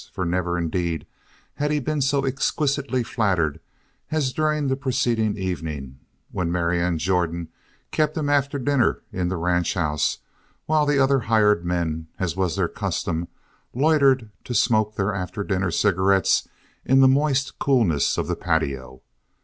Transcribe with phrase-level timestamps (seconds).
[0.11, 1.05] For never, indeed,
[1.57, 3.59] had he been so exquisitely flattered
[4.09, 5.99] as during the preceding evening
[6.31, 7.49] when Marianne Jordan
[7.91, 10.17] kept him after dinner in the ranchhouse
[10.65, 13.27] while the other hired men, as was their custom,
[13.75, 16.49] loitered to smoke their after dinner cigarettes
[16.83, 19.03] in the moist coolness of the patio.